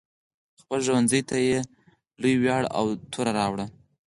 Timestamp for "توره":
3.11-3.31